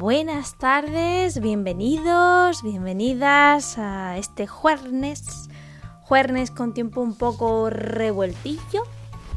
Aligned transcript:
buenas 0.00 0.56
tardes, 0.56 1.42
bienvenidos, 1.42 2.62
bienvenidas 2.62 3.76
a 3.76 4.16
este 4.16 4.46
jueves, 4.46 5.50
jueves 6.00 6.50
con 6.50 6.72
tiempo 6.72 7.02
un 7.02 7.14
poco 7.18 7.68
revueltillo, 7.68 8.84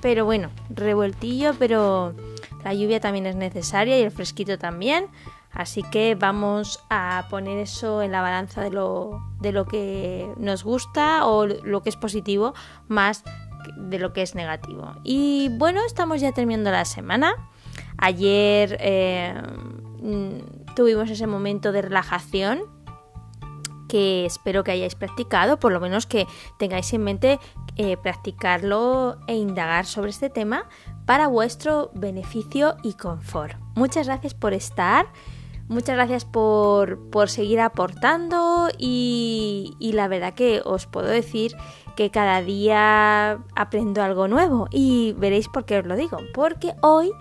pero 0.01 0.23
bueno, 0.23 0.51
revueltillo, 0.69 1.53
pero 1.59 2.15
la 2.63 2.73
lluvia 2.73 3.01
también 3.01 3.25
es 3.25 3.35
necesaria 3.35 3.99
y 3.99 4.03
el 4.03 4.11
fresquito 4.11 4.57
también, 4.57 5.07
así 5.51 5.83
que 5.83 6.15
vamos 6.15 6.79
a 6.89 7.27
poner 7.29 7.57
eso 7.57 8.01
en 8.01 8.13
la 8.13 8.21
balanza 8.21 8.61
de 8.61 8.69
lo, 8.69 9.21
de 9.41 9.51
lo 9.51 9.65
que 9.65 10.31
nos 10.37 10.63
gusta 10.63 11.27
o 11.27 11.45
lo 11.45 11.83
que 11.83 11.89
es 11.89 11.97
positivo 11.97 12.53
más 12.87 13.25
de 13.75 13.99
lo 13.99 14.13
que 14.13 14.21
es 14.21 14.33
negativo. 14.33 14.93
Y 15.03 15.49
bueno, 15.57 15.81
estamos 15.85 16.21
ya 16.21 16.31
terminando 16.31 16.71
la 16.71 16.85
semana. 16.85 17.33
Ayer 17.97 18.77
eh, 18.79 19.33
tuvimos 20.75 21.09
ese 21.09 21.27
momento 21.27 21.71
de 21.71 21.81
relajación 21.81 22.63
que 23.93 24.25
espero 24.25 24.63
que 24.63 24.71
hayáis 24.71 24.95
practicado, 24.95 25.59
por 25.59 25.71
lo 25.71 25.79
menos 25.79 26.07
que 26.07 26.25
tengáis 26.57 26.91
en 26.93 27.03
mente 27.03 27.39
eh, 27.75 27.95
practicarlo 27.95 29.17
e 29.27 29.35
indagar 29.35 29.85
sobre 29.85 30.09
este 30.09 30.31
tema 30.31 30.67
para 31.05 31.27
vuestro 31.27 31.91
beneficio 31.93 32.75
y 32.81 32.93
confort. 32.93 33.55
Muchas 33.75 34.07
gracias 34.07 34.33
por 34.33 34.53
estar. 34.53 35.05
Muchas 35.67 35.95
gracias 35.95 36.25
por, 36.25 36.99
seguir 37.27 37.61
aportando 37.61 38.69
y, 38.77 39.75
y, 39.79 39.93
la 39.93 40.07
verdad 40.07 40.33
que 40.33 40.61
os 40.65 40.87
puedo 40.87 41.07
decir 41.07 41.55
que 41.95 42.09
cada 42.09 42.41
día 42.41 43.39
aprendo 43.55 44.03
algo 44.03 44.27
nuevo 44.27 44.67
y 44.71 45.13
veréis 45.13 45.47
por 45.47 45.65
qué 45.65 45.77
os 45.77 45.85
lo 45.85 45.95
digo. 45.95 46.17
Porque 46.33 46.73
hoy 46.81 47.11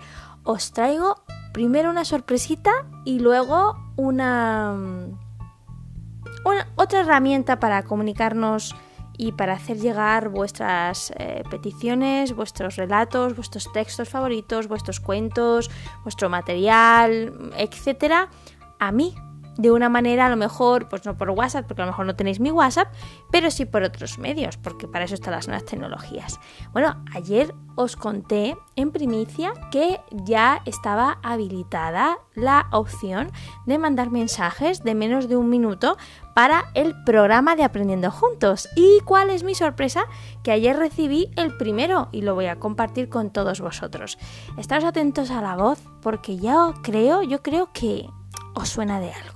os 0.43 0.71
traigo 0.71 1.22
primero 1.53 1.89
una 1.89 2.03
sorpresita 2.03 2.71
y 3.05 3.19
luego 3.19 3.77
una, 3.95 4.73
una 6.43 6.67
otra 6.75 7.01
herramienta 7.01 7.59
para 7.59 7.83
comunicarnos 7.83 8.75
y 9.17 9.31
para 9.33 9.53
hacer 9.53 9.77
llegar 9.77 10.29
vuestras 10.29 11.13
eh, 11.17 11.43
peticiones, 11.49 12.35
vuestros 12.35 12.75
relatos, 12.75 13.35
vuestros 13.35 13.71
textos 13.71 14.09
favoritos, 14.09 14.67
vuestros 14.67 14.99
cuentos, 14.99 15.69
vuestro 16.01 16.29
material, 16.29 17.51
etcétera, 17.55 18.29
a 18.79 18.91
mí, 18.91 19.13
de 19.57 19.71
una 19.71 19.89
manera 19.89 20.25
a 20.25 20.29
lo 20.29 20.35
mejor, 20.35 20.89
pues 20.89 21.05
no 21.05 21.17
por 21.17 21.29
WhatsApp, 21.29 21.67
porque 21.67 21.81
a 21.81 21.85
lo 21.85 21.91
mejor 21.91 22.05
no 22.05 22.15
tenéis 22.15 22.39
mi 22.39 22.51
WhatsApp, 22.51 22.93
pero 23.31 23.51
sí 23.51 23.65
por 23.65 23.83
otros 23.83 24.17
medios, 24.17 24.57
porque 24.57 24.87
para 24.87 25.05
eso 25.05 25.15
están 25.15 25.33
las 25.33 25.47
nuevas 25.47 25.65
tecnologías. 25.65 26.39
Bueno, 26.71 27.03
ayer 27.13 27.53
os 27.75 27.95
conté 27.95 28.55
en 28.75 28.91
primicia 28.91 29.53
que 29.71 29.99
ya 30.11 30.61
estaba 30.65 31.19
habilitada 31.23 32.17
la 32.35 32.67
opción 32.71 33.31
de 33.65 33.77
mandar 33.77 34.11
mensajes 34.11 34.83
de 34.83 34.95
menos 34.95 35.27
de 35.27 35.37
un 35.37 35.49
minuto 35.49 35.97
para 36.33 36.65
el 36.73 36.95
programa 37.03 37.55
de 37.55 37.63
Aprendiendo 37.63 38.11
Juntos. 38.11 38.69
¿Y 38.75 38.99
cuál 39.01 39.29
es 39.29 39.43
mi 39.43 39.55
sorpresa? 39.55 40.05
Que 40.43 40.51
ayer 40.51 40.75
recibí 40.75 41.31
el 41.35 41.55
primero 41.57 42.09
y 42.11 42.21
lo 42.21 42.35
voy 42.35 42.47
a 42.47 42.59
compartir 42.59 43.09
con 43.09 43.31
todos 43.31 43.61
vosotros. 43.61 44.17
Estaros 44.57 44.85
atentos 44.85 45.31
a 45.31 45.41
la 45.41 45.55
voz 45.55 45.79
porque 46.01 46.37
yo 46.37 46.73
creo, 46.83 47.23
yo 47.23 47.41
creo 47.41 47.71
que 47.71 48.07
os 48.55 48.69
suena 48.69 48.99
de 48.99 49.11
algo. 49.11 49.32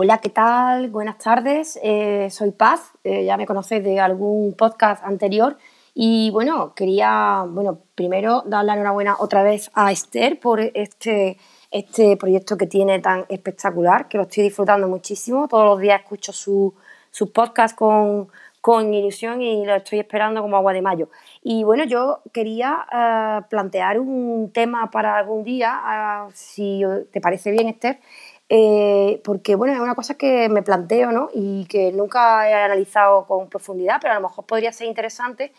Hola, 0.00 0.18
¿qué 0.18 0.28
tal? 0.28 0.90
Buenas 0.90 1.18
tardes. 1.18 1.76
Eh, 1.82 2.28
soy 2.30 2.52
Paz, 2.52 2.92
eh, 3.02 3.24
ya 3.24 3.36
me 3.36 3.46
conocéis 3.46 3.82
de 3.82 3.98
algún 3.98 4.54
podcast 4.54 5.02
anterior. 5.02 5.58
Y 5.92 6.30
bueno, 6.30 6.72
quería, 6.72 7.44
bueno, 7.48 7.80
primero 7.96 8.44
dar 8.46 8.64
la 8.64 8.74
enhorabuena 8.74 9.16
otra 9.18 9.42
vez 9.42 9.72
a 9.74 9.90
Esther 9.90 10.38
por 10.38 10.60
este, 10.60 11.36
este 11.72 12.16
proyecto 12.16 12.56
que 12.56 12.68
tiene 12.68 13.00
tan 13.00 13.24
espectacular, 13.28 14.06
que 14.06 14.18
lo 14.18 14.22
estoy 14.22 14.44
disfrutando 14.44 14.86
muchísimo. 14.86 15.48
Todos 15.48 15.64
los 15.64 15.80
días 15.80 16.00
escucho 16.00 16.32
su, 16.32 16.72
su 17.10 17.32
podcast 17.32 17.76
con, 17.76 18.28
con 18.60 18.94
ilusión 18.94 19.42
y 19.42 19.66
lo 19.66 19.74
estoy 19.74 19.98
esperando 19.98 20.42
como 20.42 20.56
agua 20.56 20.72
de 20.74 20.82
mayo. 20.82 21.08
Y 21.42 21.64
bueno, 21.64 21.82
yo 21.82 22.20
quería 22.32 22.86
eh, 22.92 23.44
plantear 23.50 23.98
un 23.98 24.52
tema 24.52 24.92
para 24.92 25.16
algún 25.16 25.42
día, 25.42 26.28
si 26.34 26.82
te 27.10 27.20
parece 27.20 27.50
bien, 27.50 27.66
Esther, 27.66 27.98
eh, 28.48 29.20
porque 29.24 29.54
bueno, 29.54 29.74
es 29.74 29.80
una 29.80 29.94
cosa 29.94 30.14
que 30.14 30.48
me 30.48 30.62
planteo 30.62 31.12
¿no? 31.12 31.28
y 31.34 31.66
que 31.66 31.92
nunca 31.92 32.48
he 32.48 32.54
analizado 32.54 33.26
con 33.26 33.48
profundidad, 33.48 33.98
pero 34.00 34.12
a 34.12 34.16
lo 34.16 34.28
mejor 34.28 34.46
podría 34.46 34.72
ser 34.72 34.86
interesante 34.86 35.52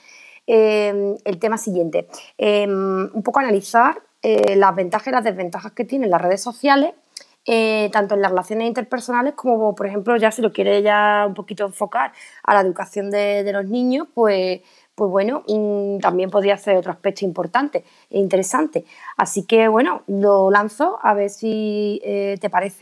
eh, 0.48 1.16
el 1.24 1.40
tema 1.40 1.58
siguiente. 1.58 2.08
Em, 2.38 3.10
un 3.14 3.24
poco 3.24 3.40
analizar 3.40 4.02
eh, 4.22 4.56
las 4.56 4.76
ventajas 4.76 5.08
y 5.08 5.12
las 5.12 5.24
desventajas 5.24 5.72
que 5.74 5.86
tienen 5.86 6.10
las 6.10 6.22
redes 6.22 6.42
sociales, 6.42 6.94
tanto 7.92 8.16
en 8.16 8.22
las 8.22 8.32
relaciones 8.32 8.68
interpersonales 8.68 9.34
como, 9.34 9.74
por 9.74 9.88
ejemplo, 9.88 10.16
ya 10.18 10.32
si 10.32 10.42
lo 10.42 10.52
quiere 10.52 10.82
ya 10.82 11.26
un 11.28 11.34
poquito 11.34 11.66
enfocar 11.66 12.12
a 12.44 12.54
la 12.54 12.62
educación 12.62 13.10
de, 13.10 13.44
de 13.44 13.54
los 13.54 13.66
niños, 13.66 14.08
pues 14.14 14.62
pues 15.00 15.12
bueno, 15.12 15.46
también 16.02 16.30
podría 16.30 16.58
ser 16.58 16.76
otro 16.76 16.92
aspecto 16.92 17.24
importante 17.24 17.86
e 18.10 18.20
interesante. 18.20 18.84
Así 19.16 19.46
que 19.46 19.70
bueno, 19.70 20.04
lo 20.08 20.52
lanzo 20.52 21.00
a 21.02 21.14
ver 21.14 21.30
si 21.30 22.02
eh, 22.04 22.38
te 22.42 22.50
parece. 22.50 22.82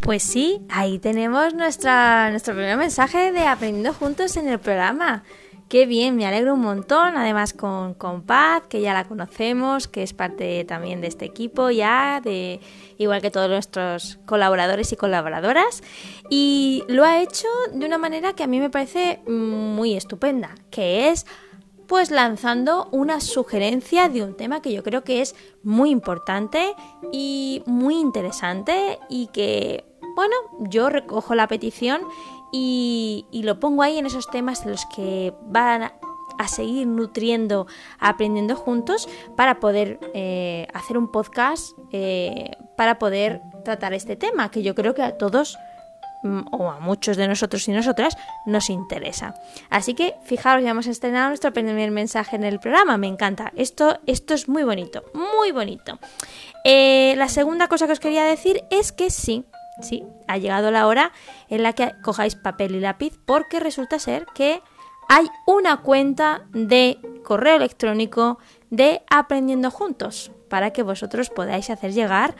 Pues 0.00 0.22
sí, 0.22 0.64
ahí 0.70 0.98
tenemos 0.98 1.52
nuestra, 1.52 2.30
nuestro 2.30 2.54
primer 2.54 2.78
mensaje 2.78 3.32
de 3.32 3.46
Aprendiendo 3.46 3.92
Juntos 3.92 4.38
en 4.38 4.48
el 4.48 4.58
programa. 4.58 5.24
Qué 5.68 5.86
bien, 5.86 6.14
me 6.14 6.26
alegro 6.26 6.54
un 6.54 6.60
montón, 6.60 7.16
además 7.16 7.52
con, 7.52 7.94
con 7.94 8.22
Paz, 8.22 8.64
que 8.68 8.80
ya 8.80 8.92
la 8.92 9.04
conocemos, 9.04 9.88
que 9.88 10.02
es 10.02 10.12
parte 10.12 10.64
también 10.64 11.00
de 11.00 11.08
este 11.08 11.24
equipo 11.24 11.70
ya, 11.70 12.20
de 12.22 12.60
igual 12.98 13.22
que 13.22 13.30
todos 13.30 13.48
nuestros 13.48 14.18
colaboradores 14.26 14.92
y 14.92 14.96
colaboradoras, 14.96 15.82
y 16.28 16.84
lo 16.88 17.04
ha 17.04 17.22
hecho 17.22 17.48
de 17.72 17.86
una 17.86 17.98
manera 17.98 18.34
que 18.34 18.44
a 18.44 18.46
mí 18.46 18.60
me 18.60 18.70
parece 18.70 19.20
muy 19.26 19.94
estupenda, 19.94 20.54
que 20.70 21.08
es 21.08 21.26
pues 21.86 22.10
lanzando 22.10 22.88
una 22.92 23.20
sugerencia 23.20 24.08
de 24.08 24.22
un 24.22 24.36
tema 24.36 24.62
que 24.62 24.72
yo 24.72 24.82
creo 24.82 25.04
que 25.04 25.20
es 25.20 25.34
muy 25.62 25.90
importante 25.90 26.74
y 27.12 27.62
muy 27.66 27.96
interesante 27.96 28.98
y 29.08 29.28
que, 29.28 29.84
bueno, 30.14 30.34
yo 30.60 30.88
recojo 30.88 31.34
la 31.34 31.48
petición 31.48 32.02
y, 32.56 33.42
lo 33.42 33.58
pongo 33.58 33.82
ahí 33.82 33.98
en 33.98 34.06
esos 34.06 34.30
temas 34.30 34.64
en 34.64 34.70
los 34.70 34.86
que 34.86 35.34
van 35.42 35.82
a, 36.38 36.48
seguir 36.48 36.86
nutriendo, 36.86 37.66
aprendiendo 37.98 38.54
juntos 38.54 39.08
para 39.36 39.60
poder 39.60 39.98
eh, 40.14 40.68
hacer 40.72 40.98
un 40.98 41.10
podcast, 41.10 41.76
eh, 41.90 42.52
para 42.76 42.98
poder 42.98 43.40
tratar 43.64 43.92
este 43.94 44.16
tema, 44.16 44.50
que 44.50 44.62
yo 44.62 44.74
creo 44.74 44.94
que 44.94 45.02
a 45.02 45.16
todos 45.16 45.58
mm, 46.22 46.42
o 46.52 46.70
a 46.70 46.80
muchos 46.80 47.16
de 47.16 47.28
nosotros 47.28 47.66
y 47.68 47.72
nosotras 47.72 48.16
nos 48.46 48.70
interesa. 48.70 49.34
Así 49.70 49.94
que 49.94 50.14
fijaros, 50.24 50.62
ya 50.62 50.70
hemos 50.70 50.86
estrenado 50.86 51.28
nuestro 51.28 51.52
primer 51.52 51.90
mensaje 51.90 52.36
en 52.36 52.44
el 52.44 52.60
programa, 52.60 52.98
me 52.98 53.08
encanta. 53.08 53.52
Esto, 53.56 53.98
esto 54.06 54.34
es 54.34 54.48
muy 54.48 54.64
bonito, 54.64 55.02
muy 55.14 55.50
bonito. 55.50 55.98
Eh, 56.64 57.14
la 57.16 57.28
segunda 57.28 57.68
cosa 57.68 57.86
que 57.86 57.92
os 57.92 58.00
quería 58.00 58.24
decir 58.24 58.64
es 58.70 58.92
que 58.92 59.10
sí, 59.10 59.44
Sí, 59.80 60.04
ha 60.28 60.38
llegado 60.38 60.70
la 60.70 60.86
hora 60.86 61.12
en 61.48 61.62
la 61.62 61.72
que 61.72 61.92
cojáis 62.02 62.36
papel 62.36 62.76
y 62.76 62.80
lápiz 62.80 63.18
porque 63.24 63.60
resulta 63.60 63.98
ser 63.98 64.26
que 64.34 64.62
hay 65.08 65.26
una 65.46 65.78
cuenta 65.78 66.46
de 66.52 66.98
correo 67.24 67.56
electrónico 67.56 68.38
de 68.70 69.02
Aprendiendo 69.10 69.70
Juntos 69.70 70.30
para 70.48 70.72
que 70.72 70.82
vosotros 70.82 71.30
podáis 71.30 71.70
hacer 71.70 71.92
llegar, 71.92 72.36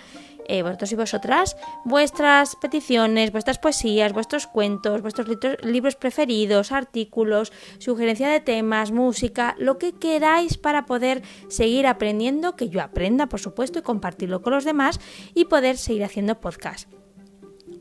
eh, 0.46 0.62
vosotros 0.62 0.92
y 0.92 0.94
vosotras, 0.94 1.56
vuestras 1.84 2.54
peticiones, 2.56 3.32
vuestras 3.32 3.58
poesías, 3.58 4.12
vuestros 4.12 4.46
cuentos, 4.46 5.02
vuestros 5.02 5.26
libros 5.62 5.96
preferidos, 5.96 6.70
artículos, 6.70 7.52
sugerencia 7.78 8.28
de 8.28 8.40
temas, 8.40 8.92
música, 8.92 9.56
lo 9.58 9.78
que 9.78 9.92
queráis 9.92 10.58
para 10.58 10.86
poder 10.86 11.22
seguir 11.48 11.86
aprendiendo, 11.86 12.56
que 12.56 12.68
yo 12.68 12.82
aprenda, 12.82 13.26
por 13.26 13.40
supuesto, 13.40 13.78
y 13.78 13.82
compartirlo 13.82 14.42
con 14.42 14.52
los 14.52 14.64
demás 14.64 15.00
y 15.34 15.46
poder 15.46 15.76
seguir 15.76 16.04
haciendo 16.04 16.40
podcast. 16.40 16.88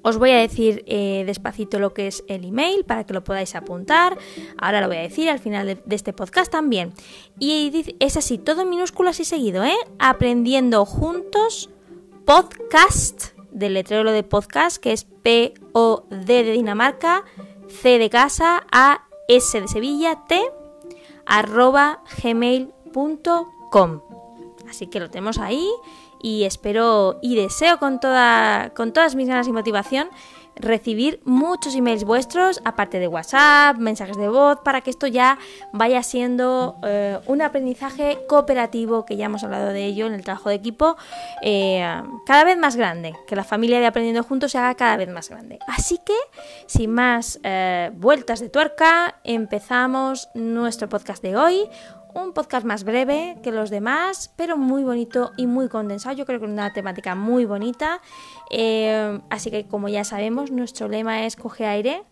Os 0.04 0.18
voy 0.18 0.32
a 0.32 0.38
decir 0.38 0.84
eh, 0.86 1.24
despacito 1.26 1.80
lo 1.80 1.94
que 1.94 2.08
es 2.08 2.24
el 2.28 2.44
email 2.44 2.84
para 2.84 3.06
que 3.06 3.14
lo 3.14 3.24
podáis 3.24 3.56
apuntar. 3.56 4.18
Ahora 4.58 4.82
lo 4.82 4.88
voy 4.88 4.98
a 4.98 5.02
decir 5.02 5.30
al 5.30 5.40
final 5.40 5.66
de, 5.66 5.96
este 5.96 6.12
podcast 6.12 6.52
también. 6.52 6.94
Y 7.40 7.96
es 8.00 8.18
así, 8.18 8.38
todo 8.38 8.62
en 8.62 8.70
minúsculas 8.70 9.22
y 9.22 9.26
seguido, 9.26 9.64
¿eh? 9.64 9.78
Aprendiendo 10.00 10.86
juntos 10.86 11.70
podcast, 12.26 13.30
del 13.52 13.76
letrero 13.76 14.12
de 14.12 14.24
podcast, 14.24 14.78
que 14.78 14.92
es 14.92 15.06
P-O-D 15.06 16.44
de 16.44 16.52
Dinamarca, 16.52 17.24
C 17.68 17.98
de 17.98 18.10
casa, 18.10 18.66
A, 18.72 19.06
S 19.30 19.60
de 19.60 19.68
Sevilla, 19.70 20.26
T, 20.28 20.42
arroba 21.26 22.04
gmail.com. 22.22 24.02
Así 24.70 24.88
que 24.88 25.00
lo 25.00 25.10
tenemos 25.10 25.38
ahí 25.38 25.70
y 26.24 26.46
espero 26.46 27.20
y 27.22 27.36
deseo 27.36 27.78
con, 27.78 28.00
toda, 28.00 28.72
con 28.74 28.94
todas 28.94 29.14
mis 29.14 29.28
ganas 29.28 29.48
y 29.48 29.52
motivación 29.52 30.10
recibir 30.56 31.20
muchos 31.26 31.76
emails 31.76 32.04
vuestros, 32.04 32.62
aparte 32.66 33.00
de 33.00 33.08
WhatsApp, 33.08 33.78
mensajes 33.78 34.18
de 34.18 34.30
voz, 34.30 34.60
para 34.64 34.82
que 34.82 34.90
esto 34.90 35.08
ya 35.08 35.38
vaya 35.72 36.04
siendo 36.04 36.78
eh, 36.84 37.20
un 37.28 37.42
aprendizaje 37.42 38.20
cooperativo, 38.28 39.06
que 39.06 39.16
ya 39.16 39.26
hemos 39.26 39.44
hablado 39.44 39.70
de 39.70 39.86
ello 39.86 40.06
en 40.06 40.14
el 40.14 40.24
trabajo 40.24 40.50
de 40.50 40.56
equipo, 40.56 40.96
eh, 41.42 41.84
cada 42.26 42.44
vez 42.44 42.58
más 42.58 42.76
grande, 42.76 43.14
que 43.28 43.36
la 43.36 43.44
familia 43.44 43.80
de 43.80 43.88
Aprendiendo 43.88 44.24
Juntos 44.24 44.52
se 44.52 44.58
haga 44.58 44.76
cada 44.76 44.98
vez 44.98 45.10
más 45.10 45.30
grande. 45.30 45.60
Así 45.68 46.00
que, 46.06 46.16
sin 46.68 46.92
más 46.92 47.40
eh, 47.44 47.92
vueltas 47.96 48.40
de 48.40 48.50
tuerca, 48.50 49.16
empezamos 49.24 50.30
nuestro 50.34 50.90
podcast 50.90 51.24
de 51.24 51.36
hoy 51.36 51.70
un 52.16 52.34
podcast 52.34 52.66
más 52.66 52.84
breve 52.84 53.38
que 53.44 53.52
los 53.52 53.70
demás, 53.70 54.34
pero 54.36 54.58
muy 54.58 54.84
bonito 54.84 55.32
y 55.38 55.48
muy 55.48 55.70
condensado. 55.70 56.16
Yo 56.16 56.26
creo 56.26 56.40
que 56.40 56.46
una 56.46 56.74
temática 56.74 57.16
muy 57.16 57.46
bonita. 57.46 58.02
Eh, 58.50 59.20
así 59.30 59.52
que 59.52 59.68
como 59.68 59.90
ya 59.90 60.04
sabemos, 60.04 60.52
nuestro 60.52 60.88
lema 60.88 61.26
es 61.26 61.36
coge 61.36 61.66
aire, 61.66 62.04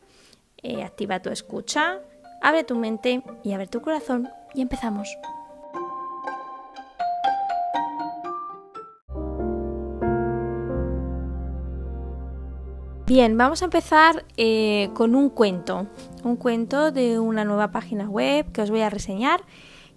eh, 0.64 0.84
activa 0.84 1.22
tu 1.22 1.30
escucha, 1.30 2.00
abre 2.42 2.64
tu 2.64 2.76
mente 2.76 3.24
y 3.44 3.54
abre 3.54 3.68
tu 3.68 3.82
corazón 3.82 4.30
y 4.54 4.62
empezamos. 4.62 5.08
Bien, 13.06 13.38
vamos 13.38 13.62
a 13.62 13.66
empezar 13.66 14.24
eh, 14.38 14.90
con 14.94 15.16
un 15.16 15.30
cuento, 15.30 15.88
un 16.24 16.38
cuento 16.38 16.92
de 16.92 17.20
una 17.20 17.44
nueva 17.44 17.70
página 17.72 18.06
web 18.06 18.50
que 18.54 18.62
os 18.62 18.72
voy 18.72 18.80
a 18.82 18.90
reseñar 18.90 19.44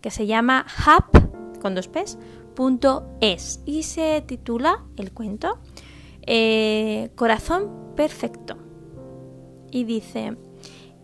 que 0.04 0.10
se 0.10 0.26
llama 0.26 0.66
hub 0.86 1.60
con 1.62 1.74
dos 1.74 1.88
y 3.64 3.82
se 3.84 4.20
titula 4.20 4.84
el 4.98 5.14
cuento 5.14 5.60
eh, 6.26 7.10
Corazón 7.14 7.94
Perfecto. 7.96 8.58
Y 9.70 9.84
dice, 9.84 10.36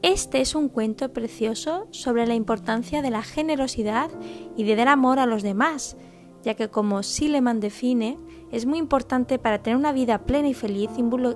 este 0.02 0.42
es 0.42 0.54
un 0.54 0.68
cuento 0.68 1.14
precioso 1.14 1.88
sobre 1.92 2.26
la 2.26 2.34
importancia 2.34 3.00
de 3.00 3.08
la 3.08 3.22
generosidad 3.22 4.10
y 4.54 4.64
de 4.64 4.76
dar 4.76 4.88
amor 4.88 5.18
a 5.18 5.24
los 5.24 5.42
demás, 5.42 5.96
ya 6.42 6.52
que 6.52 6.68
como 6.68 7.02
Sileman 7.02 7.58
define, 7.58 8.18
es 8.52 8.66
muy 8.66 8.76
importante 8.76 9.38
para 9.38 9.62
tener 9.62 9.78
una 9.78 9.92
vida 9.92 10.26
plena 10.26 10.48
y 10.48 10.52
feliz 10.52 10.90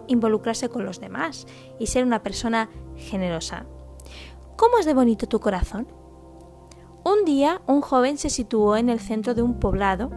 involucrarse 0.07 0.69
con 0.69 0.85
los 0.85 1.01
demás 1.01 1.47
y 1.79 1.87
ser 1.87 2.05
una 2.05 2.23
persona 2.23 2.69
generosa. 2.97 3.65
¿Cómo 4.59 4.77
es 4.79 4.85
de 4.85 4.93
bonito 4.93 5.27
tu 5.27 5.41
corazón? 5.41 6.04
Un 7.05 7.27
día 7.27 7.61
un 7.67 7.83
joven 7.83 8.17
se 8.17 8.31
situó 8.31 8.79
en 8.79 8.89
el 8.89 8.99
centro 8.99 9.35
de 9.35 9.43
un 9.43 9.61
poblado 9.61 10.11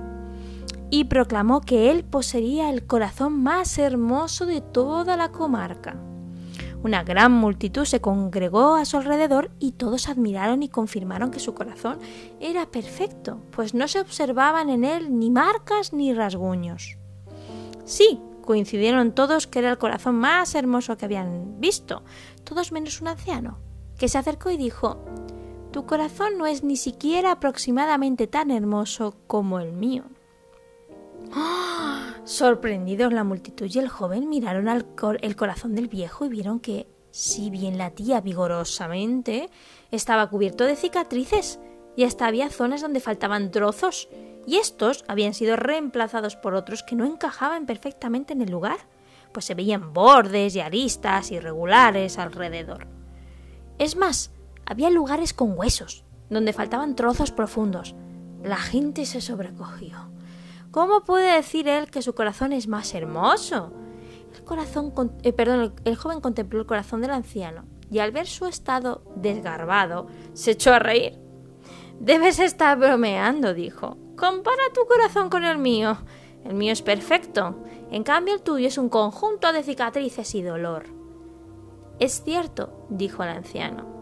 y 0.90 1.04
proclamó 1.04 1.60
que 1.60 1.92
él 1.92 2.06
poseía 2.06 2.70
el 2.70 2.88
corazón 2.88 3.44
más 3.44 3.78
hermoso 3.78 4.46
de 4.46 4.62
toda 4.62 5.18
la 5.18 5.34
comarca. 5.34 5.98
Una 6.84 7.04
gran 7.04 7.34
multitud 7.34 7.84
se 7.84 8.00
congregó 8.00 8.76
a 8.76 8.86
su 8.86 8.96
alrededor 8.96 9.52
y 9.60 9.74
todos 9.74 10.08
admiraron 10.08 10.64
y 10.64 10.70
confirmaron 10.70 11.30
que 11.30 11.42
su 11.42 11.54
corazón 11.54 12.00
era 12.40 12.68
perfecto, 12.68 13.42
pues 13.52 13.74
no 13.74 13.90
se 13.90 14.00
observaban 14.00 14.70
en 14.70 14.86
él 14.86 15.20
ni 15.20 15.30
marcas 15.30 15.92
ni 15.92 16.14
rasguños. 16.14 16.98
Sí, 17.84 18.22
coincidieron 18.46 19.12
todos 19.12 19.46
que 19.46 19.60
era 19.60 19.72
el 19.72 19.78
corazón 19.78 20.16
más 20.16 20.56
hermoso 20.56 20.96
que 20.96 21.04
habían 21.04 21.60
visto, 21.60 22.04
todos 22.46 22.72
menos 22.72 23.02
un 23.02 23.10
anciano, 23.10 23.58
que 23.98 24.08
se 24.08 24.18
acercó 24.18 24.52
y 24.52 24.58
dijo 24.58 25.04
tu 25.72 25.86
corazón 25.86 26.38
no 26.38 26.46
es 26.46 26.64
ni 26.64 26.78
siquiera 26.78 27.32
aproximadamente 27.32 28.28
tan 28.28 28.52
hermoso 28.52 29.16
como 29.28 29.60
el 29.60 29.74
mío. 29.74 30.04
¡Ah! 31.34 32.16
Sorprendidos 32.24 33.14
la 33.14 33.24
multitud 33.24 33.70
y 33.74 33.80
el 33.80 33.90
joven 33.90 34.30
miraron 34.30 34.68
al 34.68 34.86
el 35.22 35.36
corazón 35.36 35.76
del 35.76 35.88
viejo 35.88 36.26
y 36.26 36.30
vieron 36.30 36.60
que, 36.60 36.88
si 37.12 37.50
bien 37.50 37.78
latía 37.78 38.22
vigorosamente, 38.22 39.50
estaba 39.92 40.30
cubierto 40.30 40.66
de 40.66 40.76
cicatrices 40.76 41.60
y 41.96 42.04
hasta 42.04 42.28
había 42.28 42.50
zonas 42.50 42.82
donde 42.82 43.00
faltaban 43.00 43.52
trozos, 43.52 44.08
y 44.46 44.58
estos 44.58 45.04
habían 45.08 45.34
sido 45.34 45.58
reemplazados 45.58 46.36
por 46.38 46.54
otros 46.54 46.84
que 46.84 46.96
no 46.96 47.06
encajaban 47.06 47.66
perfectamente 47.66 48.34
en 48.34 48.42
el 48.42 48.52
lugar, 48.52 48.78
pues 49.34 49.46
se 49.46 49.56
veían 49.56 49.94
bordes 49.94 50.56
y 50.56 50.62
aristas 50.62 51.32
irregulares 51.32 52.18
alrededor. 52.18 52.88
Es 53.78 53.96
más, 53.96 54.32
había 54.68 54.90
lugares 54.90 55.34
con 55.34 55.58
huesos, 55.58 56.04
donde 56.30 56.52
faltaban 56.52 56.96
trozos 56.96 57.32
profundos. 57.32 57.96
La 58.44 58.58
gente 58.58 59.06
se 59.06 59.22
sobrecogió. 59.22 60.12
¿Cómo 60.72 61.06
puede 61.06 61.38
decir 61.38 61.70
él 61.70 61.90
que 61.90 62.02
su 62.02 62.14
corazón 62.14 62.52
es 62.52 62.68
más 62.68 62.94
hermoso? 62.94 63.72
El 64.36 64.44
corazón, 64.44 64.94
eh, 65.24 65.32
perdón, 65.32 65.74
el, 65.86 65.96
joven 65.96 66.20
contempló 66.20 66.60
el 66.60 66.66
corazón 66.66 67.02
del 67.02 67.12
anciano 67.12 67.64
y 67.90 68.00
al 68.00 68.12
ver 68.12 68.28
su 68.28 68.46
estado 68.46 69.04
desgarbado, 69.16 70.08
se 70.34 70.52
echó 70.52 70.74
a 70.74 70.80
reír. 70.80 71.18
Debes 72.02 72.38
estar 72.40 72.78
bromeando, 72.78 73.54
dijo. 73.54 73.98
Compara 74.18 74.62
tu 74.74 74.86
corazón 74.86 75.30
con 75.30 75.46
el 75.46 75.58
mío. 75.58 75.98
El 76.44 76.56
mío 76.56 76.74
es 76.74 76.82
perfecto. 76.82 77.64
En 77.90 78.04
cambio, 78.04 78.34
el 78.34 78.42
tuyo 78.42 78.68
es 78.68 78.78
un 78.78 78.90
conjunto 78.90 79.54
de 79.54 79.64
cicatrices 79.64 80.36
y 80.36 80.42
dolor. 80.42 80.88
Es 82.00 82.22
cierto, 82.24 82.86
dijo 82.90 83.24
el 83.24 83.30
anciano. 83.30 83.97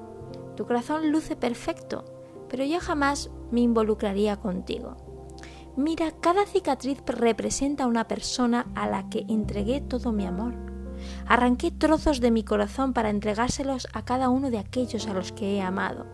Tu 0.55 0.65
corazón 0.65 1.11
luce 1.11 1.35
perfecto, 1.35 2.05
pero 2.49 2.63
yo 2.63 2.79
jamás 2.79 3.29
me 3.51 3.61
involucraría 3.61 4.37
contigo. 4.37 4.97
Mira, 5.75 6.11
cada 6.21 6.45
cicatriz 6.45 7.03
representa 7.05 7.83
a 7.83 7.87
una 7.87 8.07
persona 8.07 8.67
a 8.75 8.87
la 8.87 9.09
que 9.09 9.25
entregué 9.27 9.81
todo 9.81 10.13
mi 10.13 10.25
amor. 10.25 10.53
Arranqué 11.27 11.71
trozos 11.71 12.21
de 12.21 12.31
mi 12.31 12.43
corazón 12.43 12.93
para 12.93 13.09
entregárselos 13.09 13.87
a 13.93 14.05
cada 14.05 14.29
uno 14.29 14.51
de 14.51 14.59
aquellos 14.59 15.07
a 15.07 15.13
los 15.13 15.33
que 15.33 15.55
he 15.55 15.61
amado. 15.61 16.05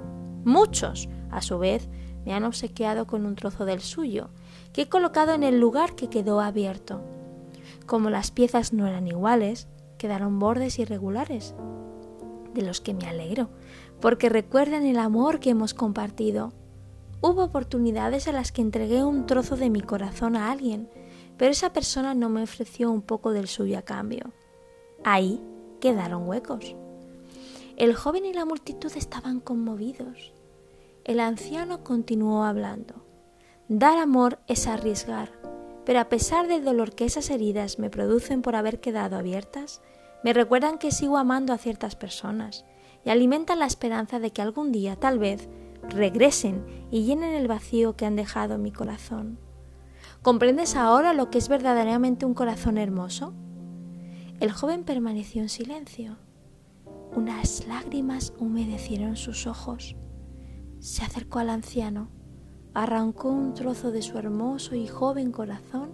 Muchos, 0.44 1.08
a 1.30 1.42
su 1.44 1.60
vez, 1.60 1.90
me 2.26 2.34
han 2.34 2.44
obsequiado 2.44 3.06
con 3.06 3.26
un 3.26 3.36
trozo 3.36 3.66
del 3.66 3.82
suyo, 3.82 4.30
que 4.74 4.84
he 4.84 4.90
colocado 4.90 5.34
en 5.34 5.44
el 5.44 5.60
lugar 5.60 5.96
que 5.96 6.10
quedó 6.10 6.40
abierto. 6.42 7.04
Como 7.86 8.10
las 8.10 8.32
piezas 8.32 8.74
no 8.74 8.88
eran 8.88 9.08
iguales, 9.08 9.68
quedaron 10.00 10.40
bordes 10.40 10.80
irregulares, 10.80 11.54
de 12.54 12.64
los 12.64 12.82
que 12.82 12.94
me 12.94 13.08
alegro, 13.08 13.50
porque 14.02 14.30
recuerdan 14.30 14.86
el 14.86 14.98
amor 14.98 15.40
que 15.40 15.52
hemos 15.52 15.74
compartido. 15.74 16.52
Hubo 17.22 17.44
oportunidades 17.44 18.26
en 18.26 18.34
las 18.34 18.52
que 18.52 18.62
entregué 18.62 19.04
un 19.04 19.28
trozo 19.28 19.56
de 19.56 19.70
mi 19.70 19.82
corazón 19.82 20.36
a 20.36 20.52
alguien, 20.52 20.90
pero 21.38 21.52
esa 21.52 21.72
persona 21.72 22.16
no 22.16 22.28
me 22.28 22.42
ofreció 22.42 22.92
un 22.92 23.04
poco 23.04 23.32
del 23.32 23.48
suyo 23.48 23.78
a 23.78 23.84
cambio. 23.84 24.34
Ahí 25.04 25.40
quedaron 25.80 26.28
huecos. 26.28 26.76
El 27.78 27.94
joven 27.94 28.26
y 28.26 28.34
la 28.34 28.46
multitud 28.46 28.92
estaban 28.96 29.40
conmovidos. 29.40 30.34
El 31.04 31.20
anciano 31.20 31.84
continuó 31.84 32.44
hablando. 32.44 33.06
Dar 33.70 34.00
amor 34.00 34.40
es 34.48 34.68
arriesgar, 34.68 35.32
pero 35.86 36.00
a 36.00 36.10
pesar 36.10 36.48
del 36.48 36.66
dolor 36.66 36.94
que 36.94 37.06
esas 37.06 37.30
heridas 37.30 37.78
me 37.78 37.90
producen 37.90 38.42
por 38.42 38.56
haber 38.56 38.80
quedado 38.80 39.16
abiertas, 39.16 39.82
me 40.24 40.34
recuerdan 40.34 40.80
que 40.80 40.92
sigo 40.92 41.18
amando 41.18 41.54
a 41.54 41.58
ciertas 41.58 41.96
personas 41.96 42.66
y 43.04 43.10
alimentan 43.10 43.60
la 43.60 43.66
esperanza 43.66 44.20
de 44.20 44.32
que 44.32 44.42
algún 44.42 44.72
día, 44.72 44.96
tal 44.96 45.20
vez, 45.20 45.50
regresen 45.90 46.66
y 46.92 47.04
llenen 47.04 47.34
el 47.34 47.48
vacío 47.48 47.96
que 47.96 48.06
han 48.06 48.16
dejado 48.16 48.56
en 48.56 48.62
mi 48.62 48.72
corazón. 48.72 49.40
¿Comprendes 50.22 50.76
ahora 50.76 51.14
lo 51.14 51.30
que 51.30 51.40
es 51.40 51.50
verdaderamente 51.50 52.26
un 52.26 52.34
corazón 52.34 52.78
hermoso? 52.78 53.34
El 54.40 54.52
joven 54.52 54.84
permaneció 54.84 55.42
en 55.42 55.50
silencio. 55.50 56.18
Unas 57.16 57.68
lágrimas 57.68 58.34
humedecieron 58.40 59.16
sus 59.16 59.48
ojos. 59.48 59.96
Se 60.80 61.04
acercó 61.04 61.40
al 61.40 61.50
anciano, 61.50 62.10
arrancó 62.74 63.30
un 63.30 63.54
trozo 63.54 63.92
de 63.92 64.02
su 64.02 64.18
hermoso 64.18 64.76
y 64.76 64.88
joven 64.88 65.32
corazón 65.32 65.92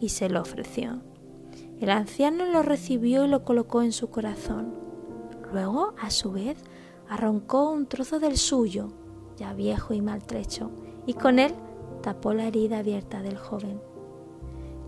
y 0.00 0.10
se 0.10 0.28
lo 0.28 0.40
ofreció. 0.40 1.02
El 1.80 1.90
anciano 1.90 2.46
lo 2.46 2.62
recibió 2.62 3.24
y 3.24 3.28
lo 3.28 3.44
colocó 3.44 3.82
en 3.82 3.92
su 3.92 4.10
corazón. 4.10 4.79
Luego, 5.52 5.94
a 6.00 6.10
su 6.10 6.32
vez, 6.32 6.58
arrancó 7.08 7.70
un 7.70 7.86
trozo 7.86 8.20
del 8.20 8.36
suyo, 8.36 8.88
ya 9.36 9.52
viejo 9.52 9.94
y 9.94 10.00
maltrecho, 10.00 10.70
y 11.06 11.14
con 11.14 11.38
él 11.38 11.54
tapó 12.02 12.34
la 12.34 12.46
herida 12.46 12.78
abierta 12.78 13.22
del 13.22 13.36
joven. 13.36 13.80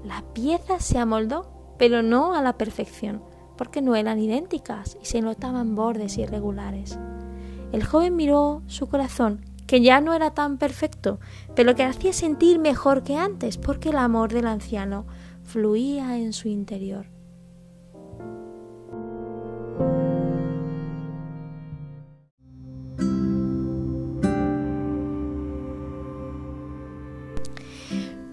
La 0.04 0.22
pieza 0.32 0.80
se 0.80 0.98
amoldó, 0.98 1.74
pero 1.78 2.02
no 2.02 2.34
a 2.34 2.42
la 2.42 2.58
perfección, 2.58 3.22
porque 3.56 3.82
no 3.82 3.96
eran 3.96 4.18
idénticas 4.18 4.98
y 5.00 5.06
se 5.06 5.20
notaban 5.20 5.74
bordes 5.74 6.18
irregulares. 6.18 6.98
El 7.72 7.84
joven 7.84 8.16
miró 8.16 8.62
su 8.66 8.88
corazón, 8.88 9.44
que 9.66 9.80
ya 9.80 10.00
no 10.00 10.12
era 10.12 10.34
tan 10.34 10.58
perfecto, 10.58 11.18
pero 11.54 11.74
que 11.74 11.84
hacía 11.84 12.12
sentir 12.12 12.58
mejor 12.58 13.02
que 13.02 13.16
antes, 13.16 13.58
porque 13.58 13.90
el 13.90 13.96
amor 13.96 14.32
del 14.32 14.46
anciano 14.46 15.06
fluía 15.42 16.18
en 16.18 16.32
su 16.32 16.48
interior. 16.48 17.11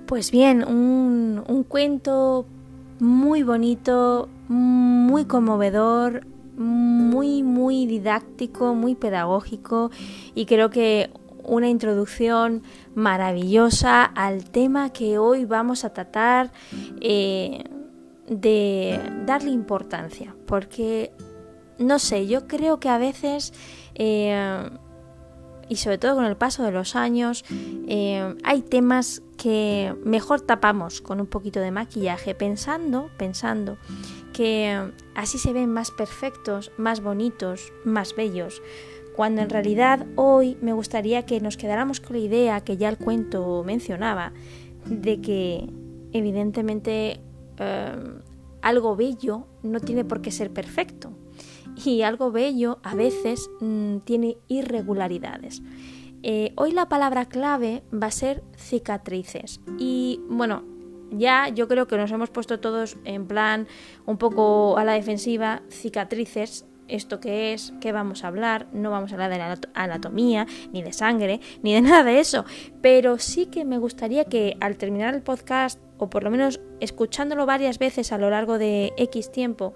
Pues 0.10 0.32
bien, 0.32 0.68
un, 0.68 1.64
cuento 1.68 2.48
muy 3.00 3.44
bonito, 3.44 4.28
muy 4.48 5.26
conmovedor, 5.26 6.26
muy, 6.58 7.44
muy 7.44 7.86
didáctico, 7.86 8.74
muy 8.74 8.96
pedagógico 8.96 9.92
y 10.34 10.48
creo 10.48 10.72
que 10.72 11.12
una 11.44 11.70
introducción 11.70 12.64
maravillosa 12.96 14.04
al 14.04 14.46
tema 14.46 14.92
que 14.92 15.20
hoy 15.20 15.46
vamos 15.46 15.86
a 15.86 15.94
tratar 15.94 16.52
eh, 17.02 17.66
de 18.28 19.00
darle 19.28 19.52
importancia, 19.52 20.36
porque 20.48 21.12
no 21.78 22.00
sé, 22.00 22.26
yo 22.26 22.48
creo 22.48 22.80
que 22.80 22.90
a 22.90 22.98
veces 22.98 23.54
eh, 23.94 24.72
y 25.70 25.78
sobre 25.78 26.00
todo 26.00 26.16
con 26.16 26.26
el 26.26 26.36
paso 26.36 26.64
de 26.64 26.72
los 26.72 26.96
años 26.96 27.46
eh, 27.88 28.36
hay 28.44 28.62
temas 28.62 29.22
que 29.38 29.96
mejor 30.04 30.42
tapamos 30.42 31.00
con 31.00 31.22
un 31.22 31.28
poquito 31.28 31.60
de 31.60 31.72
maquillaje 31.72 32.36
pensando, 32.36 33.10
pensando 33.18 33.78
que 34.34 34.92
así 35.16 35.38
se 35.38 35.54
ven 35.54 35.72
más 35.72 35.92
perfectos, 35.92 36.72
más 36.78 37.02
bonitos, 37.02 37.72
más 37.86 38.16
bellos, 38.16 38.62
cuando 39.16 39.42
en 39.42 39.50
realidad 39.50 40.06
hoy 40.16 40.58
me 40.62 40.74
gustaría 40.74 41.26
que 41.26 41.40
nos 41.40 41.58
quedáramos 41.58 42.00
con 42.00 42.18
la 42.18 42.24
idea 42.24 42.62
que 42.62 42.78
ya 42.78 42.90
el 42.90 42.98
cuento 42.98 43.64
mencionaba, 43.66 44.34
de 44.86 45.22
que 45.22 45.70
evidentemente 46.14 47.22
eh, 47.58 48.20
algo 48.62 48.96
bello 48.96 49.48
no 49.62 49.80
tiene 49.80 50.04
por 50.06 50.22
qué 50.22 50.32
ser 50.32 50.52
perfecto 50.52 51.14
y 51.86 52.02
algo 52.02 52.32
bello 52.32 52.80
a 52.84 52.96
veces 52.96 53.50
mm, 53.60 54.00
tiene 54.00 54.38
irregularidades. 54.48 55.62
Eh, 56.22 56.52
hoy 56.56 56.72
la 56.72 56.90
palabra 56.90 57.26
clave 57.26 57.84
va 57.92 58.08
a 58.08 58.12
ser 58.12 58.44
cicatrices. 58.58 59.62
Y 59.78 60.20
bueno, 60.30 60.64
ya 61.12 61.48
yo 61.50 61.68
creo 61.68 61.88
que 61.88 61.98
nos 61.98 62.12
hemos 62.12 62.30
puesto 62.30 62.60
todos 62.60 62.98
en 63.06 63.28
plan 63.28 63.68
un 64.06 64.18
poco 64.18 64.78
a 64.78 64.84
la 64.84 64.94
defensiva, 64.94 65.62
cicatrices, 65.70 66.66
esto 66.90 67.20
que 67.20 67.54
es, 67.54 67.72
qué 67.80 67.92
vamos 67.92 68.24
a 68.24 68.28
hablar, 68.28 68.68
no 68.74 68.90
vamos 68.92 69.12
a 69.12 69.16
hablar 69.16 69.32
de 69.32 69.38
la 69.38 69.58
anatomía, 69.76 70.48
ni 70.74 70.82
de 70.82 70.92
sangre, 70.92 71.40
ni 71.62 71.74
de 71.74 71.82
nada 71.82 72.04
de 72.04 72.20
eso, 72.20 72.46
pero 72.82 73.18
sí 73.20 73.46
que 73.46 73.64
me 73.64 73.78
gustaría 73.78 74.26
que 74.26 74.58
al 74.60 74.78
terminar 74.78 75.14
el 75.14 75.22
podcast, 75.22 75.80
o 75.98 76.10
por 76.10 76.24
lo 76.24 76.32
menos 76.32 76.60
escuchándolo 76.80 77.46
varias 77.46 77.78
veces 77.78 78.12
a 78.12 78.18
lo 78.18 78.30
largo 78.30 78.58
de 78.58 78.94
X 78.98 79.32
tiempo, 79.32 79.74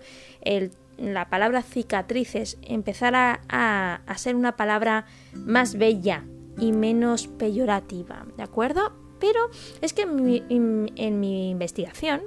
la 0.97 1.29
palabra 1.29 1.61
cicatrices 1.61 2.57
empezara 2.61 3.41
a, 3.49 4.01
a 4.05 4.17
ser 4.17 4.35
una 4.35 4.55
palabra 4.55 5.05
más 5.33 5.75
bella 5.75 6.25
y 6.57 6.71
menos 6.71 7.27
peyorativa, 7.27 8.25
¿de 8.37 8.43
acuerdo? 8.43 8.93
Pero 9.23 9.49
es 9.81 9.93
que 9.93 10.01
en 10.01 11.21
mi, 11.21 11.49
investigación 11.49 12.23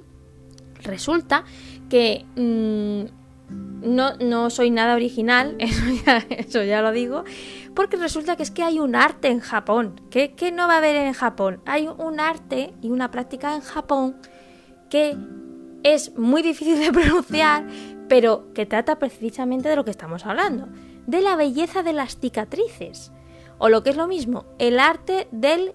resulta 0.83 1.45
que 1.91 2.25
mm, 2.37 3.85
no, 3.87 4.17
no, 4.17 4.49
soy 4.49 4.71
nada 4.71 4.95
original, 4.95 5.57
eso 5.59 6.63
ya, 6.65 6.81
lo 6.81 6.93
digo, 6.93 7.25
porque 7.75 7.97
resulta 7.97 8.37
que 8.37 8.43
es 8.43 8.51
que 8.51 8.63
hay 8.63 8.79
un 8.81 8.97
arte 8.97 9.29
en 9.29 9.41
Japón. 9.41 10.01
¿Qué, 10.11 10.33
no 10.53 10.67
va 10.67 10.75
a 10.75 10.79
haber 10.79 10.97
en 10.97 11.13
Japón? 11.13 11.61
Hay 11.67 11.87
un 11.87 12.19
arte 12.19 12.73
y 12.81 12.89
una 12.89 13.11
práctica 13.11 13.55
en 13.55 13.61
Japón 13.61 14.17
que 14.89 15.17
es 15.83 16.17
muy 16.17 16.41
difícil 16.41 16.81
de 16.81 16.93
pronunciar, 16.99 17.67
pero 18.09 18.53
que 18.55 18.67
trata 18.67 18.99
precisamente 18.99 19.69
de 19.69 19.77
lo 19.77 19.85
que 19.85 19.91
estamos 19.91 20.27
hablando, 20.27 20.69
de 21.07 21.21
la 21.21 21.37
belleza 21.37 21.83
de 21.83 21.93
las 21.93 22.19
cicatrices. 22.19 23.13
O 23.59 23.69
lo 23.69 23.83
que 23.83 23.91
es 23.91 23.97
lo 23.97 24.07
mismo, 24.07 24.45
el 24.59 24.79
arte 24.79 25.29
del 25.31 25.75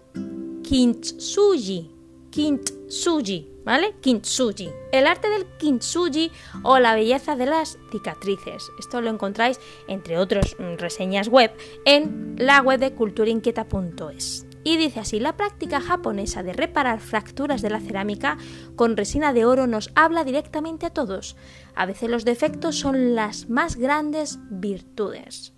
kintsugi. 0.63 1.91
Kintsugi, 2.29 3.51
¿vale? 3.65 3.95
Kintsugi. 3.99 4.69
El 4.91 5.07
arte 5.07 5.29
del 5.29 5.45
kintsugi 5.57 6.31
o 6.63 6.79
la 6.79 6.95
belleza 6.95 7.35
de 7.35 7.45
las 7.45 7.77
cicatrices. 7.91 8.71
Esto 8.79 9.01
lo 9.01 9.09
encontráis, 9.09 9.59
entre 9.87 10.17
otras 10.17 10.55
mm, 10.57 10.75
reseñas 10.77 11.27
web, 11.27 11.51
en 11.85 12.35
la 12.37 12.61
web 12.61 12.79
de 12.79 12.93
culturainquieta.es. 12.93 14.45
Y 14.63 14.77
dice 14.77 14.99
así, 14.99 15.19
la 15.19 15.37
práctica 15.37 15.81
japonesa 15.81 16.43
de 16.43 16.53
reparar 16.53 16.99
fracturas 16.99 17.61
de 17.61 17.69
la 17.69 17.79
cerámica 17.79 18.37
con 18.75 18.95
resina 18.95 19.33
de 19.33 19.45
oro 19.45 19.65
nos 19.65 19.91
habla 19.95 20.23
directamente 20.23 20.85
a 20.85 20.91
todos. 20.91 21.35
A 21.75 21.85
veces 21.85 22.09
los 22.09 22.25
defectos 22.25 22.77
son 22.77 23.15
las 23.15 23.49
más 23.49 23.75
grandes 23.75 24.37
virtudes. 24.49 25.53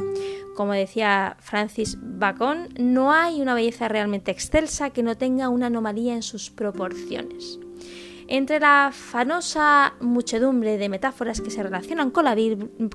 Como 0.55 0.73
decía 0.73 1.35
Francis 1.39 1.97
Bacon, 1.99 2.69
no 2.77 3.11
hay 3.11 3.41
una 3.41 3.55
belleza 3.55 3.87
realmente 3.87 4.31
excelsa 4.31 4.91
que 4.91 5.03
no 5.03 5.17
tenga 5.17 5.49
una 5.49 5.67
anomalía 5.67 6.13
en 6.13 6.23
sus 6.23 6.49
proporciones. 6.49 7.59
Entre 8.27 8.59
la 8.59 8.91
fanosa 8.93 9.95
muchedumbre 9.99 10.77
de 10.77 10.87
metáforas 10.87 11.41
que 11.41 11.51
se 11.51 11.61
relacionan 11.61 12.09
con 12.09 12.23
la, 12.23 12.37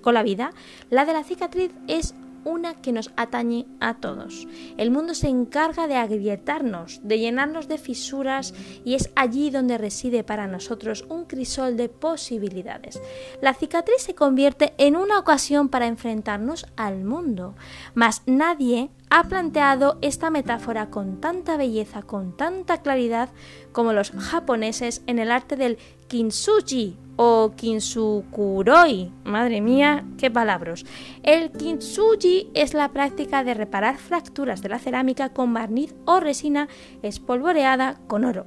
con 0.00 0.14
la 0.14 0.22
vida, 0.22 0.52
la 0.88 1.04
de 1.04 1.12
la 1.12 1.24
cicatriz 1.24 1.70
es 1.86 2.14
una 2.48 2.74
que 2.74 2.92
nos 2.92 3.10
atañe 3.16 3.66
a 3.78 3.94
todos. 3.94 4.48
El 4.76 4.90
mundo 4.90 5.14
se 5.14 5.28
encarga 5.28 5.86
de 5.86 5.96
agrietarnos, 5.96 7.00
de 7.04 7.18
llenarnos 7.18 7.68
de 7.68 7.78
fisuras 7.78 8.54
y 8.84 8.94
es 8.94 9.10
allí 9.14 9.50
donde 9.50 9.78
reside 9.78 10.24
para 10.24 10.46
nosotros 10.46 11.04
un 11.08 11.26
crisol 11.26 11.76
de 11.76 11.88
posibilidades. 11.88 13.00
La 13.42 13.54
cicatriz 13.54 14.02
se 14.02 14.14
convierte 14.14 14.72
en 14.78 14.96
una 14.96 15.18
ocasión 15.18 15.68
para 15.68 15.86
enfrentarnos 15.86 16.66
al 16.76 17.04
mundo, 17.04 17.54
mas 17.94 18.22
nadie 18.26 18.90
ha 19.10 19.24
planteado 19.24 19.98
esta 20.00 20.30
metáfora 20.30 20.90
con 20.90 21.20
tanta 21.20 21.56
belleza, 21.56 22.02
con 22.02 22.36
tanta 22.36 22.82
claridad 22.82 23.30
como 23.72 23.92
los 23.92 24.10
japoneses 24.12 25.02
en 25.06 25.18
el 25.18 25.30
arte 25.30 25.56
del 25.56 25.78
kintsugi 26.08 26.96
o 27.18 27.52
kinsukuroi. 27.56 29.12
Madre 29.24 29.60
mía, 29.60 30.04
qué 30.16 30.30
palabras. 30.30 30.84
El 31.24 31.50
kintsugi 31.50 32.48
es 32.54 32.74
la 32.74 32.92
práctica 32.92 33.42
de 33.42 33.54
reparar 33.54 33.98
fracturas 33.98 34.62
de 34.62 34.68
la 34.68 34.78
cerámica 34.78 35.32
con 35.32 35.52
barniz 35.52 35.94
o 36.04 36.20
resina 36.20 36.68
espolvoreada 37.02 38.00
con 38.06 38.24
oro. 38.24 38.46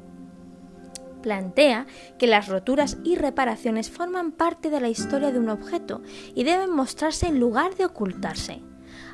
Plantea 1.22 1.86
que 2.18 2.28
las 2.28 2.48
roturas 2.48 2.98
y 3.04 3.16
reparaciones 3.16 3.92
forman 3.92 4.32
parte 4.32 4.70
de 4.70 4.80
la 4.80 4.90
historia 4.90 5.32
de 5.32 5.40
un 5.40 5.50
objeto 5.50 6.02
y 6.34 6.46
deben 6.46 6.72
mostrarse 6.74 7.28
en 7.28 7.40
lugar 7.40 7.76
de 7.76 7.86
ocultarse. 7.86 8.62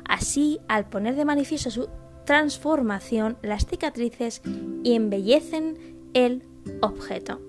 Así, 0.08 0.60
al 0.68 0.88
poner 0.88 1.16
de 1.16 1.24
manifiesto 1.24 1.70
su 1.70 1.88
transformación, 2.24 3.38
las 3.42 3.66
cicatrices 3.66 4.40
embellecen 4.84 5.98
el 6.14 6.44
objeto. 6.80 7.47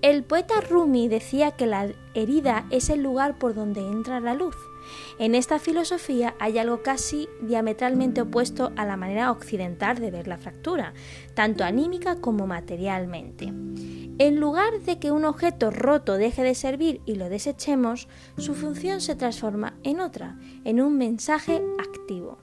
El 0.00 0.22
poeta 0.22 0.60
Rumi 0.60 1.08
decía 1.08 1.50
que 1.50 1.66
la 1.66 1.92
herida 2.14 2.66
es 2.70 2.88
el 2.88 3.02
lugar 3.02 3.36
por 3.36 3.54
donde 3.54 3.80
entra 3.80 4.20
la 4.20 4.32
luz. 4.32 4.54
En 5.18 5.34
esta 5.34 5.58
filosofía 5.58 6.36
hay 6.38 6.58
algo 6.58 6.82
casi 6.82 7.28
diametralmente 7.42 8.20
opuesto 8.20 8.70
a 8.76 8.86
la 8.86 8.96
manera 8.96 9.32
occidental 9.32 9.98
de 9.98 10.12
ver 10.12 10.28
la 10.28 10.38
fractura, 10.38 10.94
tanto 11.34 11.64
anímica 11.64 12.20
como 12.20 12.46
materialmente. 12.46 13.46
En 13.46 14.38
lugar 14.38 14.80
de 14.80 15.00
que 15.00 15.10
un 15.10 15.24
objeto 15.24 15.72
roto 15.72 16.16
deje 16.16 16.44
de 16.44 16.54
servir 16.54 17.00
y 17.04 17.16
lo 17.16 17.28
desechemos, 17.28 18.08
su 18.36 18.54
función 18.54 19.00
se 19.00 19.16
transforma 19.16 19.78
en 19.82 20.00
otra, 20.00 20.38
en 20.64 20.80
un 20.80 20.96
mensaje 20.96 21.60
activo. 21.80 22.38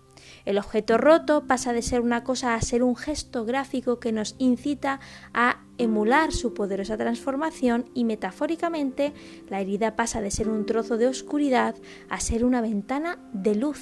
El 0.45 0.59
objeto 0.59 0.99
roto 0.99 1.47
pasa 1.47 1.73
de 1.73 1.81
ser 1.81 2.01
una 2.01 2.23
cosa 2.23 2.53
a 2.53 2.61
ser 2.61 2.83
un 2.83 2.95
gesto 2.95 3.45
gráfico 3.45 3.99
que 3.99 4.11
nos 4.11 4.35
incita 4.37 4.99
a 5.33 5.63
emular 5.79 6.31
su 6.31 6.53
poderosa 6.53 6.97
transformación 6.97 7.89
y 7.95 8.03
metafóricamente 8.03 9.13
la 9.49 9.59
herida 9.59 9.95
pasa 9.95 10.21
de 10.21 10.29
ser 10.29 10.47
un 10.47 10.67
trozo 10.67 10.97
de 10.97 11.07
oscuridad 11.07 11.75
a 12.09 12.19
ser 12.19 12.45
una 12.45 12.61
ventana 12.61 13.17
de 13.33 13.55
luz. 13.55 13.81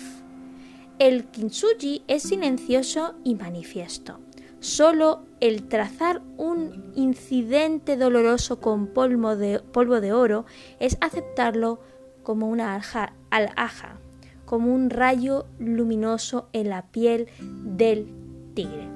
El 1.00 1.26
kintsugi 1.26 2.04
es 2.08 2.24
silencioso 2.24 3.16
y 3.26 3.36
manifiesto. 3.36 4.22
Solo 4.62 5.26
el 5.42 5.68
trazar 5.68 6.22
un 6.38 6.94
incidente 6.96 7.98
doloroso 7.98 8.62
con 8.62 8.88
polvo 8.88 9.36
de, 9.36 9.60
polvo 9.60 10.00
de 10.00 10.14
oro 10.14 10.46
es 10.80 10.98
aceptarlo 11.02 11.82
como 12.24 12.48
una 12.48 12.82
alhaja 13.30 14.00
como 14.46 14.74
un 14.74 14.90
rayo 14.90 15.46
luminoso 15.60 16.50
en 16.54 16.70
la 16.70 16.88
piel 16.88 17.28
del 17.40 18.08
tigre. 18.54 18.88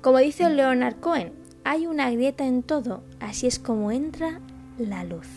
Como 0.00 0.18
dice 0.18 0.50
Leonard 0.50 0.96
Cohen, 1.00 1.32
hay 1.64 1.86
una 1.86 2.10
grieta 2.10 2.44
en 2.46 2.62
todo, 2.62 3.04
así 3.20 3.46
es 3.46 3.58
como 3.58 3.92
entra 3.92 4.40
la 4.78 5.04
luz. 5.04 5.28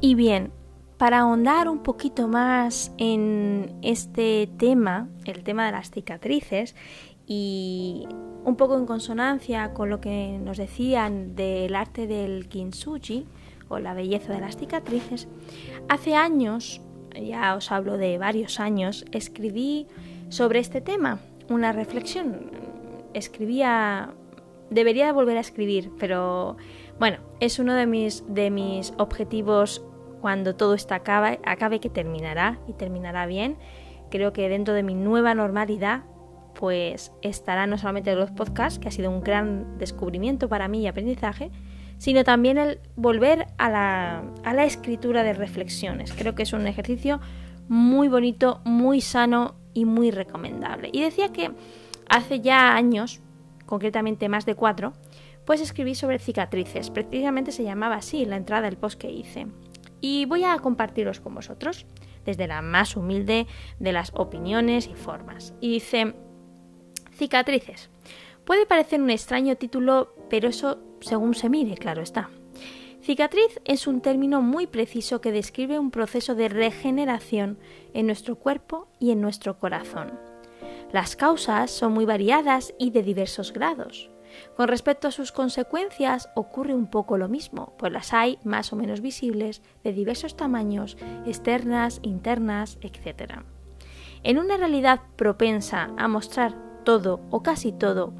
Y 0.00 0.14
bien, 0.14 0.52
para 0.98 1.20
ahondar 1.20 1.68
un 1.68 1.82
poquito 1.82 2.28
más 2.28 2.92
en 2.96 3.76
este 3.82 4.48
tema, 4.58 5.08
el 5.24 5.42
tema 5.42 5.66
de 5.66 5.72
las 5.72 5.90
cicatrices, 5.90 6.74
y 7.26 8.06
un 8.44 8.56
poco 8.56 8.76
en 8.76 8.86
consonancia 8.86 9.74
con 9.74 9.90
lo 9.90 10.00
que 10.00 10.38
nos 10.40 10.56
decían 10.56 11.34
del 11.34 11.74
arte 11.74 12.06
del 12.06 12.48
kintsugi 12.48 13.26
o 13.68 13.78
la 13.78 13.94
belleza 13.94 14.32
de 14.32 14.40
las 14.40 14.56
cicatrices, 14.56 15.26
hace 15.88 16.14
años 16.14 16.80
ya 17.20 17.54
os 17.56 17.72
hablo 17.72 17.96
de 17.96 18.18
varios 18.18 18.60
años, 18.60 19.04
escribí 19.12 19.86
sobre 20.28 20.58
este 20.60 20.80
tema, 20.80 21.18
una 21.48 21.72
reflexión. 21.72 22.50
Escribía, 23.14 24.14
debería 24.70 25.12
volver 25.12 25.38
a 25.38 25.40
escribir, 25.40 25.90
pero 25.98 26.56
bueno, 26.98 27.18
es 27.40 27.58
uno 27.58 27.74
de 27.74 27.86
mis, 27.86 28.24
de 28.28 28.50
mis 28.50 28.92
objetivos 28.98 29.82
cuando 30.20 30.54
todo 30.54 30.74
esto 30.74 30.94
acabe, 30.94 31.40
acabe 31.44 31.80
que 31.80 31.88
terminará 31.88 32.58
y 32.68 32.72
terminará 32.72 33.26
bien. 33.26 33.56
Creo 34.10 34.32
que 34.32 34.48
dentro 34.48 34.74
de 34.74 34.82
mi 34.82 34.94
nueva 34.94 35.34
normalidad 35.34 36.04
pues 36.58 37.12
estará 37.22 37.66
no 37.66 37.78
solamente 37.78 38.14
los 38.14 38.30
podcasts, 38.30 38.78
que 38.78 38.88
ha 38.88 38.90
sido 38.90 39.10
un 39.10 39.20
gran 39.20 39.78
descubrimiento 39.78 40.48
para 40.48 40.68
mí 40.68 40.82
y 40.82 40.86
aprendizaje, 40.86 41.50
sino 41.98 42.24
también 42.24 42.58
el 42.58 42.80
volver 42.96 43.46
a 43.58 43.70
la, 43.70 44.24
a 44.44 44.54
la 44.54 44.64
escritura 44.64 45.22
de 45.22 45.34
reflexiones. 45.34 46.12
Creo 46.12 46.34
que 46.34 46.44
es 46.44 46.52
un 46.52 46.66
ejercicio 46.66 47.20
muy 47.68 48.08
bonito, 48.08 48.60
muy 48.64 49.00
sano 49.00 49.56
y 49.74 49.84
muy 49.84 50.10
recomendable. 50.10 50.90
Y 50.92 51.02
decía 51.02 51.32
que 51.32 51.52
hace 52.08 52.40
ya 52.40 52.74
años, 52.74 53.20
concretamente 53.66 54.28
más 54.28 54.46
de 54.46 54.54
cuatro, 54.54 54.94
pues 55.44 55.60
escribí 55.60 55.94
sobre 55.94 56.18
cicatrices. 56.18 56.90
Precisamente 56.90 57.52
se 57.52 57.64
llamaba 57.64 57.96
así 57.96 58.24
la 58.24 58.36
entrada 58.36 58.62
del 58.62 58.78
post 58.78 58.98
que 58.98 59.10
hice. 59.10 59.46
Y 60.00 60.24
voy 60.26 60.44
a 60.44 60.58
compartirlos 60.58 61.20
con 61.20 61.34
vosotros, 61.34 61.86
desde 62.24 62.46
la 62.46 62.60
más 62.62 62.96
humilde 62.96 63.46
de 63.78 63.92
las 63.92 64.12
opiniones 64.14 64.88
y 64.88 64.94
formas. 64.94 65.54
Y 65.60 65.70
dice, 65.70 66.14
cicatrices. 67.16 67.90
Puede 68.44 68.66
parecer 68.66 69.00
un 69.00 69.10
extraño 69.10 69.56
título, 69.56 70.14
pero 70.30 70.48
eso 70.48 70.78
según 71.00 71.34
se 71.34 71.48
mire, 71.48 71.74
claro 71.76 72.02
está. 72.02 72.30
Cicatriz 73.02 73.60
es 73.64 73.86
un 73.86 74.00
término 74.00 74.42
muy 74.42 74.66
preciso 74.66 75.20
que 75.20 75.32
describe 75.32 75.78
un 75.78 75.90
proceso 75.90 76.34
de 76.34 76.48
regeneración 76.48 77.58
en 77.94 78.06
nuestro 78.06 78.36
cuerpo 78.36 78.88
y 78.98 79.12
en 79.12 79.20
nuestro 79.20 79.58
corazón. 79.58 80.18
Las 80.92 81.14
causas 81.14 81.70
son 81.70 81.92
muy 81.92 82.04
variadas 82.04 82.74
y 82.78 82.90
de 82.90 83.02
diversos 83.02 83.52
grados. 83.52 84.10
Con 84.56 84.68
respecto 84.68 85.08
a 85.08 85.12
sus 85.12 85.32
consecuencias 85.32 86.28
ocurre 86.34 86.74
un 86.74 86.90
poco 86.90 87.16
lo 87.16 87.28
mismo, 87.28 87.74
pues 87.78 87.92
las 87.92 88.12
hay 88.12 88.38
más 88.44 88.72
o 88.72 88.76
menos 88.76 89.00
visibles, 89.00 89.62
de 89.84 89.92
diversos 89.92 90.36
tamaños, 90.36 90.96
externas, 91.26 92.00
internas, 92.02 92.78
etc. 92.82 93.34
En 94.24 94.38
una 94.38 94.56
realidad 94.56 95.00
propensa 95.16 95.90
a 95.96 96.08
mostrar 96.08 96.65
todo 96.86 97.20
o 97.30 97.42
casi 97.42 97.72
todo 97.72 98.14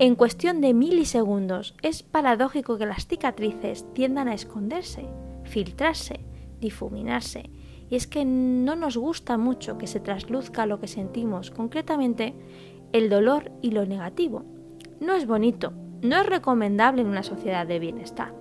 en 0.00 0.14
cuestión 0.14 0.60
de 0.60 0.74
milisegundos, 0.74 1.74
es 1.82 2.04
paradójico 2.04 2.78
que 2.78 2.86
las 2.86 3.08
cicatrices 3.08 3.84
tiendan 3.94 4.28
a 4.28 4.34
esconderse, 4.34 5.08
filtrarse, 5.42 6.20
difuminarse, 6.60 7.50
y 7.90 7.96
es 7.96 8.06
que 8.06 8.24
no 8.24 8.76
nos 8.76 8.96
gusta 8.96 9.38
mucho 9.38 9.76
que 9.76 9.88
se 9.88 9.98
trasluzca 9.98 10.66
lo 10.66 10.78
que 10.78 10.86
sentimos, 10.86 11.50
concretamente 11.50 12.34
el 12.92 13.10
dolor 13.10 13.50
y 13.60 13.72
lo 13.72 13.86
negativo. 13.86 14.44
No 15.00 15.14
es 15.14 15.26
bonito, 15.26 15.72
no 16.00 16.20
es 16.20 16.26
recomendable 16.26 17.02
en 17.02 17.08
una 17.08 17.24
sociedad 17.24 17.66
de 17.66 17.80
bienestar. 17.80 18.32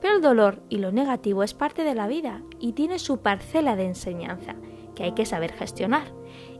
Pero 0.00 0.14
el 0.14 0.22
dolor 0.22 0.62
y 0.68 0.78
lo 0.78 0.92
negativo 0.92 1.42
es 1.42 1.52
parte 1.52 1.82
de 1.82 1.96
la 1.96 2.06
vida 2.06 2.42
y 2.60 2.74
tiene 2.74 3.00
su 3.00 3.22
parcela 3.22 3.74
de 3.74 3.86
enseñanza, 3.86 4.54
que 4.94 5.02
hay 5.02 5.14
que 5.14 5.26
saber 5.26 5.52
gestionar. 5.52 6.12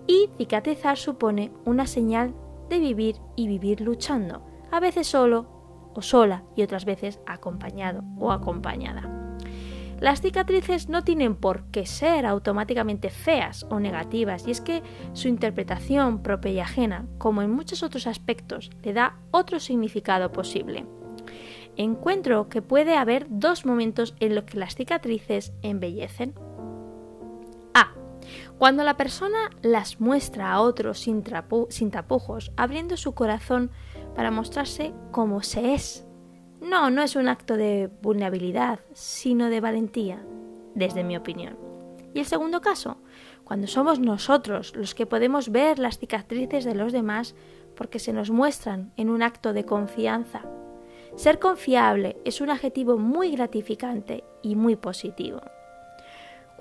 Y 0.07 0.31
cicatrizar 0.37 0.97
supone 0.97 1.53
una 1.65 1.87
señal 1.87 2.35
de 2.69 2.79
vivir 2.79 3.17
y 3.37 3.47
vivir 3.47 3.81
luchando, 3.81 4.45
a 4.71 4.81
veces 4.81 5.07
solo 5.07 5.47
o 5.95 6.03
sola 6.03 6.45
y 6.57 6.63
otras 6.63 6.85
veces 6.85 7.21
acompañado 7.27 8.03
o 8.19 8.33
acompañada. 8.33 9.23
Las 10.03 10.21
cicatrices 10.21 10.89
no 10.89 11.05
tienen 11.05 11.37
por 11.37 11.67
qué 11.67 11.87
ser 11.87 12.27
automáticamente 12.27 13.09
feas 13.09 13.65
o 13.71 13.79
negativas 13.79 14.49
y 14.49 14.51
es 14.51 14.61
que 14.61 14.83
su 15.13 15.29
interpretación 15.29 16.25
propia 16.25 16.51
y 16.51 16.59
ajena, 16.59 17.07
como 17.19 17.41
en 17.41 17.53
muchos 17.53 17.85
otros 17.85 18.09
aspectos, 18.09 18.71
le 18.83 18.95
da 18.95 19.19
otro 19.31 19.61
significado 19.61 20.33
posible. 20.33 20.87
Encuentro 21.77 22.49
que 22.49 22.63
puede 22.63 22.97
haber 22.97 23.27
dos 23.31 23.65
momentos 23.65 24.17
en 24.19 24.35
los 24.35 24.43
que 24.43 24.59
las 24.59 24.75
cicatrices 24.75 25.53
embellecen. 25.63 26.35
Cuando 28.59 28.85
la 28.85 28.97
persona 28.97 29.51
las 29.63 30.01
muestra 30.01 30.53
a 30.53 30.61
otros 30.61 30.99
sin 30.99 31.23
tapujos, 31.23 32.53
abriendo 32.57 32.97
su 32.97 33.15
corazón 33.15 33.71
para 34.15 34.31
mostrarse 34.31 34.93
como 35.11 35.43
se 35.43 35.75
es. 35.75 36.07
No, 36.61 36.91
no 36.91 37.03
es 37.03 37.17
un 37.17 37.29
acto 37.29 37.57
de 37.57 37.91
vulnerabilidad, 38.03 38.81
sino 38.93 39.51
de 39.51 39.61
valentía, 39.61 40.25
desde 40.75 41.03
mi 41.03 41.17
opinión. 41.17 41.59
Y 42.15 42.21
el 42.21 42.27
segundo 42.27 42.61
caso, 42.61 42.99
cuando 43.45 43.67
somos 43.67 43.99
nosotros 43.99 44.75
los 44.77 44.95
que 44.95 45.07
podemos 45.07 45.51
ver 45.51 45.79
las 45.79 45.99
cicatrices 45.99 46.65
de 46.65 46.75
los 46.75 46.93
demás 46.93 47.35
porque 47.75 47.99
se 47.99 48.13
nos 48.13 48.31
muestran 48.31 48.93
en 48.97 49.09
un 49.09 49.23
acto 49.23 49.53
de 49.53 49.65
confianza. 49.65 50.43
Ser 51.17 51.39
confiable 51.39 52.17
es 52.25 52.41
un 52.41 52.51
adjetivo 52.51 52.97
muy 52.97 53.31
gratificante 53.33 54.25
y 54.43 54.57
muy 54.57 54.77
positivo. 54.77 55.41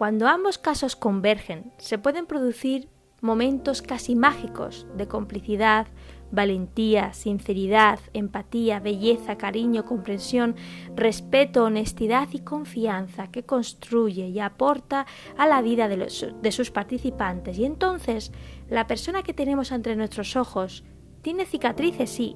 Cuando 0.01 0.27
ambos 0.27 0.57
casos 0.57 0.95
convergen, 0.95 1.73
se 1.77 1.99
pueden 1.99 2.25
producir 2.25 2.89
momentos 3.21 3.83
casi 3.83 4.15
mágicos 4.15 4.87
de 4.97 5.07
complicidad, 5.07 5.85
valentía, 6.31 7.13
sinceridad, 7.13 7.99
empatía, 8.13 8.79
belleza, 8.79 9.37
cariño, 9.37 9.85
comprensión, 9.85 10.55
respeto, 10.95 11.65
honestidad 11.65 12.29
y 12.31 12.39
confianza 12.39 13.27
que 13.27 13.43
construye 13.43 14.29
y 14.29 14.39
aporta 14.39 15.05
a 15.37 15.45
la 15.45 15.61
vida 15.61 15.87
de, 15.87 15.97
de, 15.97 16.51
sus 16.51 16.71
participantes. 16.71 17.59
Y 17.59 17.65
entonces 17.65 18.31
la 18.71 18.87
persona 18.87 19.21
que 19.21 19.35
tenemos 19.35 19.71
entre 19.71 19.95
nuestros 19.95 20.35
ojos 20.35 20.83
tiene 21.21 21.45
cicatrices, 21.45 22.09
sí, 22.09 22.35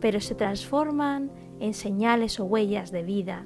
pero 0.00 0.18
se 0.18 0.34
transforman 0.34 1.30
en 1.60 1.74
señales 1.74 2.40
o 2.40 2.46
huellas 2.46 2.90
de 2.90 3.02
vida, 3.02 3.44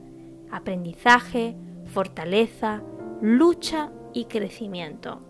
aprendizaje, 0.53 1.57
fortaleza, 1.87 2.85
lucha 3.21 3.91
y 4.13 4.27
crecimiento. 4.27 5.21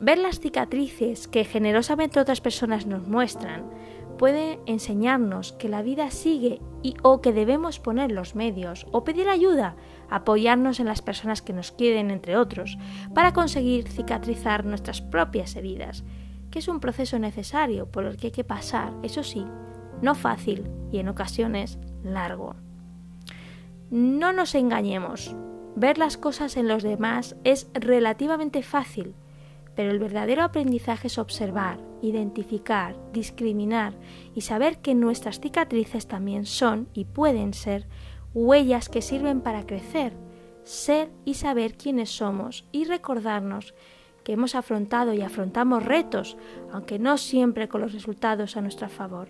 Ver 0.00 0.18
las 0.18 0.40
cicatrices 0.40 1.28
que 1.28 1.44
generosamente 1.44 2.20
otras 2.20 2.40
personas 2.40 2.86
nos 2.86 3.06
muestran 3.06 3.64
puede 4.18 4.58
enseñarnos 4.66 5.52
que 5.52 5.68
la 5.68 5.82
vida 5.82 6.10
sigue 6.10 6.60
y 6.82 6.94
o 7.02 7.20
que 7.20 7.32
debemos 7.32 7.80
poner 7.80 8.12
los 8.12 8.34
medios 8.34 8.86
o 8.92 9.04
pedir 9.04 9.28
ayuda, 9.28 9.76
apoyarnos 10.10 10.80
en 10.80 10.86
las 10.86 11.00
personas 11.00 11.42
que 11.42 11.52
nos 11.52 11.72
quieren, 11.72 12.10
entre 12.10 12.36
otros, 12.36 12.76
para 13.14 13.32
conseguir 13.32 13.88
cicatrizar 13.88 14.64
nuestras 14.64 15.00
propias 15.00 15.56
heridas, 15.56 16.04
que 16.50 16.58
es 16.58 16.68
un 16.68 16.80
proceso 16.80 17.18
necesario 17.18 17.86
por 17.90 18.04
el 18.04 18.16
que 18.16 18.28
hay 18.28 18.32
que 18.32 18.44
pasar, 18.44 18.92
eso 19.02 19.22
sí, 19.22 19.44
no 20.02 20.14
fácil 20.14 20.70
y 20.92 20.98
en 20.98 21.08
ocasiones 21.08 21.78
largo. 22.02 22.56
No 23.90 24.32
nos 24.32 24.54
engañemos, 24.54 25.34
Ver 25.76 25.98
las 25.98 26.16
cosas 26.16 26.56
en 26.56 26.68
los 26.68 26.82
demás 26.82 27.36
es 27.44 27.68
relativamente 27.74 28.62
fácil, 28.62 29.14
pero 29.76 29.90
el 29.92 29.98
verdadero 29.98 30.42
aprendizaje 30.42 31.06
es 31.06 31.18
observar, 31.18 31.78
identificar, 32.02 32.96
discriminar 33.12 33.94
y 34.34 34.42
saber 34.42 34.78
que 34.78 34.94
nuestras 34.94 35.40
cicatrices 35.40 36.06
también 36.06 36.44
son 36.44 36.88
y 36.92 37.04
pueden 37.04 37.54
ser 37.54 37.86
huellas 38.34 38.88
que 38.88 39.02
sirven 39.02 39.40
para 39.40 39.64
crecer, 39.64 40.12
ser 40.64 41.10
y 41.24 41.34
saber 41.34 41.74
quiénes 41.74 42.10
somos 42.10 42.66
y 42.72 42.84
recordarnos 42.84 43.74
que 44.24 44.32
hemos 44.32 44.54
afrontado 44.54 45.14
y 45.14 45.22
afrontamos 45.22 45.84
retos, 45.84 46.36
aunque 46.72 46.98
no 46.98 47.16
siempre 47.16 47.68
con 47.68 47.80
los 47.80 47.92
resultados 47.92 48.56
a 48.56 48.60
nuestro 48.60 48.88
favor. 48.88 49.28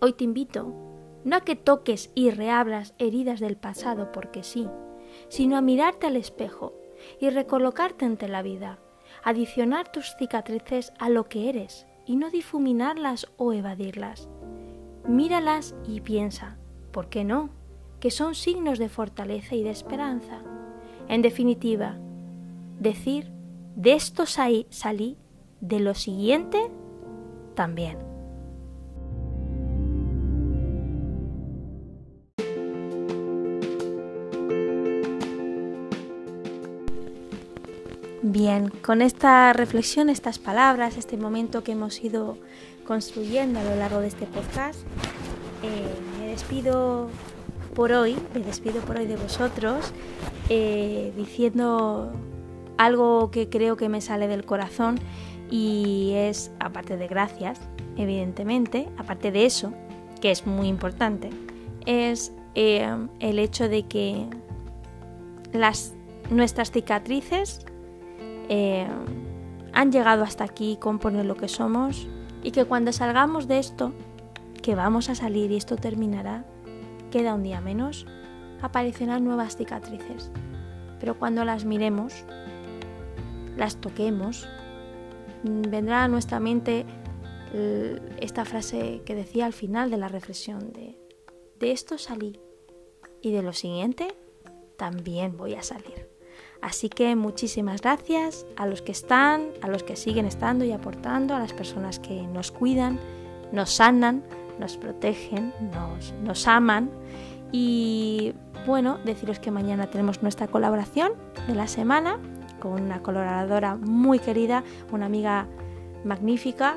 Hoy 0.00 0.12
te 0.12 0.24
invito 0.24 0.74
no 1.24 1.36
a 1.36 1.40
que 1.40 1.56
toques 1.56 2.10
y 2.14 2.30
reabras 2.30 2.94
heridas 2.98 3.40
del 3.40 3.56
pasado 3.56 4.12
porque 4.12 4.42
sí, 4.42 4.68
sino 5.28 5.56
a 5.56 5.60
mirarte 5.60 6.06
al 6.06 6.16
espejo 6.16 6.74
y 7.20 7.30
recolocarte 7.30 8.04
ante 8.04 8.28
la 8.28 8.42
vida, 8.42 8.78
adicionar 9.22 9.90
tus 9.90 10.14
cicatrices 10.18 10.92
a 10.98 11.08
lo 11.08 11.28
que 11.28 11.48
eres 11.48 11.86
y 12.06 12.16
no 12.16 12.30
difuminarlas 12.30 13.26
o 13.36 13.52
evadirlas. 13.52 14.28
Míralas 15.06 15.74
y 15.86 16.00
piensa, 16.00 16.58
¿por 16.92 17.08
qué 17.08 17.24
no? 17.24 17.50
Que 18.00 18.10
son 18.10 18.34
signos 18.34 18.78
de 18.78 18.88
fortaleza 18.88 19.54
y 19.54 19.62
de 19.62 19.70
esperanza. 19.70 20.42
En 21.08 21.22
definitiva, 21.22 21.96
decir, 22.78 23.30
de 23.76 23.94
esto 23.94 24.24
salí, 24.26 25.16
de 25.60 25.80
lo 25.80 25.94
siguiente 25.94 26.70
también. 27.54 28.17
Bien, 38.48 38.70
con 38.70 39.02
esta 39.02 39.52
reflexión, 39.52 40.08
estas 40.08 40.38
palabras, 40.38 40.96
este 40.96 41.18
momento 41.18 41.62
que 41.62 41.72
hemos 41.72 42.02
ido 42.02 42.38
construyendo 42.86 43.60
a 43.60 43.62
lo 43.62 43.76
largo 43.76 44.00
de 44.00 44.06
este 44.06 44.24
podcast, 44.24 44.80
eh, 45.62 45.94
me 46.18 46.28
despido 46.28 47.10
por 47.74 47.92
hoy, 47.92 48.16
me 48.32 48.40
despido 48.40 48.80
por 48.80 48.96
hoy 48.96 49.04
de 49.04 49.16
vosotros, 49.16 49.92
eh, 50.48 51.12
diciendo 51.14 52.10
algo 52.78 53.30
que 53.30 53.50
creo 53.50 53.76
que 53.76 53.90
me 53.90 54.00
sale 54.00 54.28
del 54.28 54.46
corazón 54.46 54.98
y 55.50 56.12
es, 56.14 56.50
aparte 56.58 56.96
de 56.96 57.06
gracias, 57.06 57.60
evidentemente, 57.98 58.88
aparte 58.96 59.30
de 59.30 59.44
eso, 59.44 59.74
que 60.22 60.30
es 60.30 60.46
muy 60.46 60.68
importante, 60.68 61.28
es 61.84 62.32
eh, 62.54 62.96
el 63.20 63.40
hecho 63.40 63.68
de 63.68 63.82
que 63.82 64.26
nuestras 66.30 66.70
cicatrices 66.70 67.66
eh, 68.48 68.86
han 69.72 69.92
llegado 69.92 70.24
hasta 70.24 70.44
aquí 70.44 70.76
con 70.80 70.98
poner 70.98 71.26
lo 71.26 71.36
que 71.36 71.48
somos 71.48 72.08
y 72.42 72.50
que 72.50 72.64
cuando 72.64 72.92
salgamos 72.92 73.48
de 73.48 73.58
esto, 73.58 73.92
que 74.62 74.74
vamos 74.74 75.08
a 75.10 75.14
salir 75.14 75.50
y 75.50 75.56
esto 75.56 75.76
terminará, 75.76 76.44
queda 77.10 77.34
un 77.34 77.42
día 77.42 77.60
menos, 77.60 78.06
aparecerán 78.60 79.24
nuevas 79.24 79.56
cicatrices. 79.56 80.30
Pero 81.00 81.18
cuando 81.18 81.44
las 81.44 81.64
miremos, 81.64 82.24
las 83.56 83.76
toquemos, 83.76 84.48
vendrá 85.42 86.04
a 86.04 86.08
nuestra 86.08 86.40
mente 86.40 86.86
esta 88.20 88.44
frase 88.44 89.02
que 89.06 89.14
decía 89.14 89.46
al 89.46 89.52
final 89.52 89.90
de 89.90 89.96
la 89.96 90.08
reflexión 90.08 90.72
de, 90.72 90.98
de 91.58 91.72
esto 91.72 91.96
salí 91.96 92.38
y 93.22 93.32
de 93.32 93.42
lo 93.42 93.52
siguiente 93.52 94.14
también 94.76 95.36
voy 95.36 95.54
a 95.54 95.62
salir. 95.62 96.17
Así 96.60 96.88
que 96.88 97.14
muchísimas 97.14 97.80
gracias 97.82 98.46
a 98.56 98.66
los 98.66 98.82
que 98.82 98.92
están, 98.92 99.48
a 99.62 99.68
los 99.68 99.82
que 99.82 99.96
siguen 99.96 100.26
estando 100.26 100.64
y 100.64 100.72
aportando, 100.72 101.34
a 101.34 101.38
las 101.38 101.52
personas 101.52 101.98
que 101.98 102.22
nos 102.22 102.50
cuidan, 102.50 102.98
nos 103.52 103.70
sanan, 103.70 104.24
nos 104.58 104.76
protegen, 104.76 105.52
nos, 105.72 106.12
nos 106.22 106.48
aman. 106.48 106.90
Y 107.52 108.34
bueno, 108.66 108.98
deciros 109.04 109.38
que 109.38 109.50
mañana 109.50 109.88
tenemos 109.88 110.22
nuestra 110.22 110.48
colaboración 110.48 111.12
de 111.46 111.54
la 111.54 111.68
semana 111.68 112.18
con 112.58 112.72
una 112.82 113.02
colaboradora 113.02 113.76
muy 113.76 114.18
querida, 114.18 114.64
una 114.92 115.06
amiga 115.06 115.46
magnífica 116.04 116.76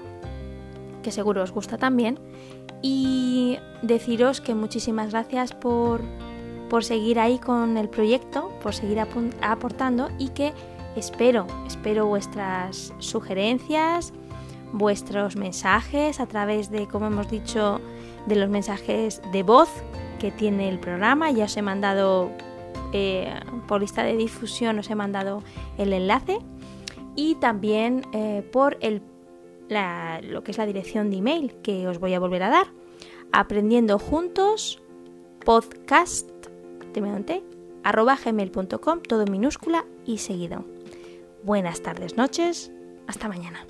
que 1.01 1.11
seguro 1.11 1.43
os 1.43 1.51
gusta 1.51 1.77
también. 1.77 2.19
Y 2.81 3.57
deciros 3.81 4.41
que 4.41 4.55
muchísimas 4.55 5.11
gracias 5.11 5.53
por, 5.53 6.01
por 6.71 6.86
seguir 6.86 7.19
ahí 7.19 7.38
con 7.38 7.75
el 7.75 7.89
proyecto, 7.89 8.49
por 8.63 8.73
seguir 8.73 8.97
aportando 9.41 10.10
y 10.17 10.29
que 10.29 10.53
espero, 10.95 11.45
espero 11.67 12.05
vuestras 12.05 12.93
sugerencias, 12.99 14.13
vuestros 14.71 15.36
mensajes 15.36 16.21
a 16.21 16.27
través 16.27 16.71
de, 16.71 16.88
como 16.88 17.07
hemos 17.07 17.29
dicho, 17.29 17.81
de 18.25 18.38
los 18.38 18.49
mensajes 18.49 19.21
de 19.34 19.43
voz 19.43 19.69
que 20.17 20.31
tiene 20.31 20.69
el 20.69 20.79
programa. 20.79 21.29
Ya 21.31 21.43
os 21.43 21.57
he 21.57 21.62
mandado 21.62 22.31
eh, 22.93 23.38
por 23.67 23.81
lista 23.81 24.03
de 24.03 24.15
difusión, 24.15 24.79
os 24.79 24.89
he 24.89 24.95
mandado 24.95 25.43
el 25.77 25.91
enlace 25.91 26.39
y 27.17 27.36
también 27.36 28.03
eh, 28.13 28.47
por 28.49 28.77
el 28.79 29.01
lo 30.23 30.43
que 30.43 30.51
es 30.51 30.57
la 30.57 30.65
dirección 30.65 31.10
de 31.10 31.17
email 31.17 31.53
que 31.63 31.88
os 31.89 31.99
voy 31.99 32.13
a 32.13 32.19
volver 32.21 32.43
a 32.43 32.49
dar. 32.49 32.67
Aprendiendo 33.34 33.99
juntos 33.99 34.81
podcast 35.43 36.30
arroba 37.84 38.17
gmail.com, 38.23 39.01
todo 39.01 39.25
minúscula 39.25 39.86
y 40.06 40.19
seguido. 40.19 40.65
Buenas 41.43 41.82
tardes, 41.82 42.17
noches, 42.17 42.71
hasta 43.08 43.27
mañana. 43.27 43.65